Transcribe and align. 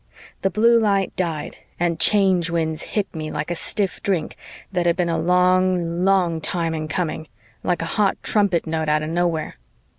The 0.41 0.49
blue 0.49 0.79
light 0.79 1.15
died 1.15 1.57
and 1.79 1.99
Change 1.99 2.49
Winds 2.49 2.81
hit 2.97 3.13
me 3.15 3.29
like 3.29 3.51
a 3.51 3.55
stiff 3.55 4.01
drink 4.01 4.35
that 4.71 4.87
had 4.87 4.95
been 4.97 5.09
a 5.09 5.19
long, 5.19 6.03
long 6.03 6.41
time 6.41 6.73
in 6.73 6.87
coming, 6.87 7.27
like 7.61 7.83
a 7.83 7.93
hot 8.01 8.17
trumpet 8.23 8.65
note 8.65 8.89
out 8.89 9.03
of 9.03 9.11
nowhere. 9.11 9.57